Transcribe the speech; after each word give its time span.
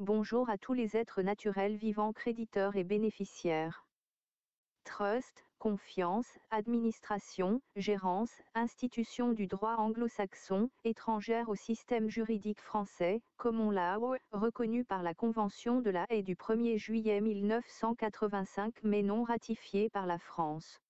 bonjour 0.00 0.48
à 0.48 0.56
tous 0.56 0.72
les 0.72 0.96
êtres 0.96 1.20
naturels 1.20 1.76
vivants 1.76 2.14
créditeurs 2.14 2.74
et 2.74 2.84
bénéficiaires. 2.84 3.86
Trust, 4.84 5.44
confiance, 5.58 6.38
administration, 6.50 7.60
gérance, 7.76 8.32
institution 8.54 9.32
du 9.32 9.46
droit 9.46 9.74
anglo-saxon, 9.74 10.70
étrangère 10.84 11.50
au 11.50 11.54
système 11.54 12.08
juridique 12.08 12.62
français, 12.62 13.20
common 13.36 13.70
law, 13.70 14.16
reconnu 14.32 14.86
par 14.86 15.02
la 15.02 15.12
Convention 15.12 15.82
de 15.82 15.90
la 15.90 16.06
Haye 16.08 16.22
du 16.22 16.34
1er 16.34 16.78
juillet 16.78 17.20
1985 17.20 18.72
mais 18.82 19.02
non 19.02 19.22
ratifiée 19.22 19.90
par 19.90 20.06
la 20.06 20.18
France 20.18 20.80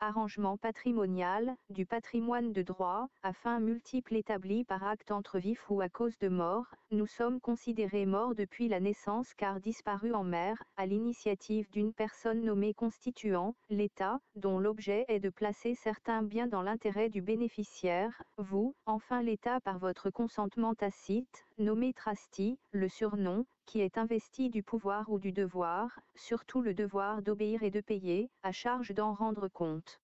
arrangement 0.00 0.56
patrimonial, 0.56 1.56
du 1.70 1.86
patrimoine 1.86 2.52
de 2.52 2.62
droit, 2.62 3.08
à 3.22 3.32
fin 3.32 3.60
multiple 3.60 4.14
établi 4.16 4.64
par 4.64 4.84
acte 4.84 5.10
entre 5.10 5.38
vifs 5.38 5.68
ou 5.70 5.80
à 5.80 5.88
cause 5.88 6.18
de 6.18 6.28
mort, 6.28 6.66
nous 6.90 7.06
sommes 7.06 7.40
considérés 7.40 8.06
morts 8.06 8.34
depuis 8.34 8.68
la 8.68 8.80
naissance 8.80 9.34
car 9.34 9.60
disparus 9.60 10.14
en 10.14 10.24
mer, 10.24 10.62
à 10.76 10.86
l'initiative 10.86 11.70
d'une 11.70 11.92
personne 11.92 12.42
nommée 12.42 12.74
constituant, 12.74 13.54
l'État, 13.70 14.20
dont 14.36 14.58
l'objet 14.58 15.04
est 15.08 15.20
de 15.20 15.30
placer 15.30 15.74
certains 15.74 16.22
biens 16.22 16.46
dans 16.46 16.62
l'intérêt 16.62 17.08
du 17.08 17.22
bénéficiaire, 17.22 18.22
vous, 18.36 18.74
enfin 18.86 19.22
l'État 19.22 19.60
par 19.60 19.78
votre 19.78 20.10
consentement 20.10 20.74
tacite, 20.74 21.47
nommé 21.58 21.92
trustee, 21.92 22.58
le 22.72 22.88
surnom, 22.88 23.44
qui 23.66 23.80
est 23.80 23.98
investi 23.98 24.48
du 24.48 24.62
pouvoir 24.62 25.10
ou 25.10 25.18
du 25.18 25.32
devoir, 25.32 26.00
surtout 26.14 26.62
le 26.62 26.72
devoir 26.72 27.22
d'obéir 27.22 27.62
et 27.62 27.70
de 27.70 27.80
payer, 27.80 28.30
à 28.42 28.52
charge 28.52 28.94
d'en 28.94 29.12
rendre 29.12 29.48
compte. 29.48 30.00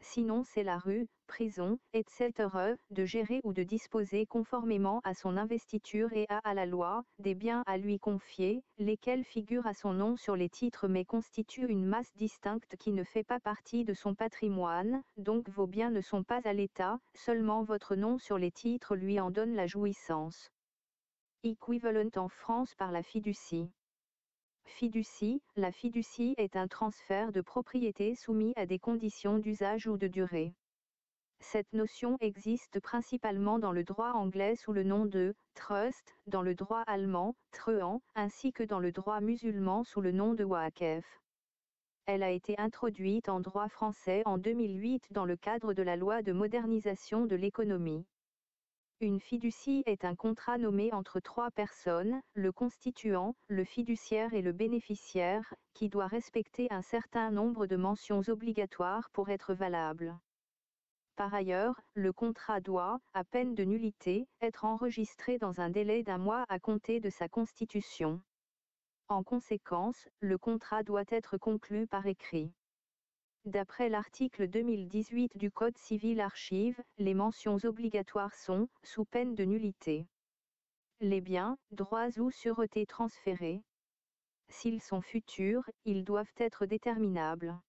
Sinon 0.00 0.44
c'est 0.44 0.64
la 0.64 0.76
rue, 0.76 1.08
prison, 1.26 1.78
etc., 1.94 2.76
de 2.90 3.04
gérer 3.06 3.40
ou 3.42 3.54
de 3.54 3.62
disposer 3.62 4.26
conformément 4.26 5.00
à 5.02 5.14
son 5.14 5.38
investiture 5.38 6.12
et 6.12 6.26
à, 6.28 6.38
à 6.44 6.52
la 6.52 6.66
loi, 6.66 7.04
des 7.18 7.34
biens 7.34 7.62
à 7.66 7.78
lui 7.78 7.98
confier, 7.98 8.62
lesquels 8.76 9.24
figurent 9.24 9.66
à 9.66 9.72
son 9.72 9.94
nom 9.94 10.16
sur 10.16 10.36
les 10.36 10.50
titres 10.50 10.88
mais 10.88 11.06
constituent 11.06 11.70
une 11.70 11.86
masse 11.86 12.12
distincte 12.16 12.76
qui 12.76 12.92
ne 12.92 13.02
fait 13.02 13.24
pas 13.24 13.40
partie 13.40 13.84
de 13.84 13.94
son 13.94 14.14
patrimoine, 14.14 15.02
donc 15.16 15.48
vos 15.48 15.66
biens 15.66 15.90
ne 15.90 16.02
sont 16.02 16.22
pas 16.22 16.42
à 16.44 16.52
l'État, 16.52 16.98
seulement 17.14 17.62
votre 17.62 17.96
nom 17.96 18.18
sur 18.18 18.36
les 18.36 18.52
titres 18.52 18.96
lui 18.96 19.18
en 19.18 19.30
donne 19.30 19.54
la 19.54 19.66
jouissance. 19.66 20.50
Equivalent 21.46 22.08
en 22.16 22.30
France 22.30 22.74
par 22.74 22.90
la 22.90 23.02
fiducie. 23.02 23.70
Fiducie, 24.64 25.42
la 25.56 25.72
fiducie 25.72 26.34
est 26.38 26.56
un 26.56 26.68
transfert 26.68 27.32
de 27.32 27.42
propriété 27.42 28.14
soumis 28.14 28.54
à 28.56 28.64
des 28.64 28.78
conditions 28.78 29.38
d'usage 29.38 29.86
ou 29.86 29.98
de 29.98 30.06
durée. 30.06 30.54
Cette 31.40 31.70
notion 31.74 32.16
existe 32.20 32.80
principalement 32.80 33.58
dans 33.58 33.72
le 33.72 33.84
droit 33.84 34.12
anglais 34.12 34.56
sous 34.56 34.72
le 34.72 34.84
nom 34.84 35.04
de 35.04 35.34
trust, 35.52 36.16
dans 36.26 36.40
le 36.40 36.54
droit 36.54 36.82
allemand, 36.86 37.34
treuan, 37.52 38.00
ainsi 38.14 38.54
que 38.54 38.62
dans 38.62 38.80
le 38.80 38.90
droit 38.90 39.20
musulman 39.20 39.84
sous 39.84 40.00
le 40.00 40.12
nom 40.12 40.32
de 40.32 40.44
waqf. 40.44 41.04
Elle 42.06 42.22
a 42.22 42.30
été 42.30 42.58
introduite 42.58 43.28
en 43.28 43.40
droit 43.40 43.68
français 43.68 44.22
en 44.24 44.38
2008 44.38 45.08
dans 45.12 45.26
le 45.26 45.36
cadre 45.36 45.74
de 45.74 45.82
la 45.82 45.96
loi 45.96 46.22
de 46.22 46.32
modernisation 46.32 47.26
de 47.26 47.36
l'économie. 47.36 48.06
Une 49.04 49.20
fiducie 49.20 49.82
est 49.84 50.06
un 50.06 50.14
contrat 50.14 50.56
nommé 50.56 50.90
entre 50.94 51.20
trois 51.20 51.50
personnes, 51.50 52.22
le 52.32 52.52
constituant, 52.52 53.34
le 53.48 53.62
fiduciaire 53.62 54.32
et 54.32 54.40
le 54.40 54.52
bénéficiaire, 54.52 55.52
qui 55.74 55.90
doit 55.90 56.06
respecter 56.06 56.68
un 56.70 56.80
certain 56.80 57.30
nombre 57.30 57.66
de 57.66 57.76
mentions 57.76 58.22
obligatoires 58.28 59.10
pour 59.10 59.28
être 59.28 59.52
valable. 59.52 60.18
Par 61.16 61.34
ailleurs, 61.34 61.78
le 61.92 62.14
contrat 62.14 62.62
doit, 62.62 62.98
à 63.12 63.24
peine 63.24 63.54
de 63.54 63.64
nullité, 63.64 64.26
être 64.40 64.64
enregistré 64.64 65.36
dans 65.36 65.60
un 65.60 65.68
délai 65.68 66.02
d'un 66.02 66.16
mois 66.16 66.46
à 66.48 66.58
compter 66.58 66.98
de 67.00 67.10
sa 67.10 67.28
constitution. 67.28 68.22
En 69.08 69.22
conséquence, 69.22 70.08
le 70.20 70.38
contrat 70.38 70.82
doit 70.82 71.04
être 71.10 71.36
conclu 71.36 71.86
par 71.86 72.06
écrit. 72.06 72.54
D'après 73.44 73.90
l'article 73.90 74.48
2018 74.48 75.36
du 75.36 75.50
Code 75.50 75.76
civil 75.76 76.22
archive, 76.22 76.82
les 76.96 77.12
mentions 77.12 77.56
obligatoires 77.64 78.34
sont, 78.34 78.70
sous 78.82 79.04
peine 79.04 79.34
de 79.34 79.44
nullité. 79.44 80.06
Les 81.00 81.20
biens, 81.20 81.58
droits 81.70 82.18
ou 82.18 82.30
sûretés 82.30 82.86
transférés. 82.86 83.62
S'ils 84.48 84.80
sont 84.80 85.02
futurs, 85.02 85.68
ils 85.84 86.04
doivent 86.04 86.32
être 86.38 86.64
déterminables. 86.64 87.60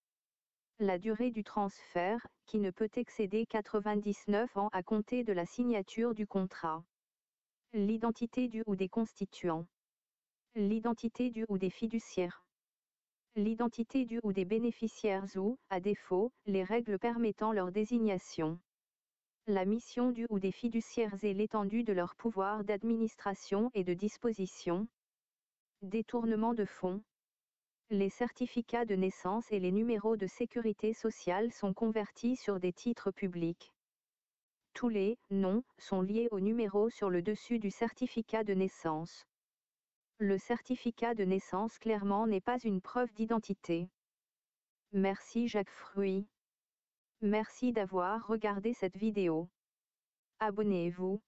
La 0.80 0.98
durée 0.98 1.32
du 1.32 1.44
transfert, 1.44 2.26
qui 2.46 2.60
ne 2.60 2.72
peut 2.72 2.92
excéder 2.96 3.46
99 3.46 4.56
ans 4.56 4.70
à 4.72 4.82
compter 4.82 5.26
de 5.26 5.34
la 5.34 5.46
signature 5.46 6.14
du 6.14 6.26
contrat. 6.26 6.86
L'identité 7.74 8.48
du 8.48 8.64
ou 8.66 8.78
des 8.78 8.88
constituants. 8.88 9.68
L'identité 10.56 11.32
du 11.32 11.46
ou 11.50 11.58
des 11.58 11.70
fiduciaires 11.70 12.45
l'identité 13.36 14.06
du 14.06 14.22
ou 14.24 14.32
des 14.32 14.46
bénéficiaires 14.46 15.26
ou, 15.36 15.58
à 15.70 15.82
défaut, 15.82 16.32
les 16.46 16.64
règles 16.64 16.98
permettant 16.98 17.52
leur 17.52 17.72
désignation. 17.72 18.60
La 19.48 19.66
mission 19.66 20.12
du 20.12 20.26
ou 20.30 20.40
des 20.40 20.54
fiduciaires 20.54 21.22
et 21.24 21.34
l'étendue 21.34 21.84
de 21.84 21.92
leur 21.92 22.16
pouvoir 22.16 22.64
d'administration 22.64 23.72
et 23.74 23.84
de 23.84 23.94
disposition. 23.94 24.88
Détournement 25.82 26.54
de 26.54 26.66
fonds. 26.66 27.04
Les 27.90 28.10
certificats 28.10 28.86
de 28.86 28.96
naissance 28.96 29.52
et 29.52 29.60
les 29.60 29.72
numéros 29.72 30.16
de 30.16 30.28
sécurité 30.28 30.94
sociale 30.94 31.52
sont 31.52 31.74
convertis 31.74 32.38
sur 32.38 32.60
des 32.60 32.74
titres 32.74 33.12
publics. 33.12 33.74
Tous 34.74 34.90
les 34.90 35.20
noms 35.30 35.64
sont 35.78 36.02
liés 36.02 36.30
au 36.32 36.40
numéro 36.40 36.90
sur 36.90 37.10
le 37.10 37.22
dessus 37.22 37.60
du 37.60 37.70
certificat 37.70 38.44
de 38.44 38.54
naissance. 38.54 39.28
Le 40.20 40.38
certificat 40.38 41.14
de 41.14 41.26
naissance 41.26 41.78
clairement 41.78 42.26
n'est 42.26 42.40
pas 42.40 42.58
une 42.60 42.80
preuve 42.80 43.14
d'identité. 43.14 43.90
Merci 44.94 45.50
Jacques 45.50 45.70
Fruit. 45.70 46.26
Merci 47.22 47.74
d'avoir 47.74 48.26
regardé 48.26 48.74
cette 48.74 48.96
vidéo. 48.96 49.50
Abonnez-vous. 50.40 51.22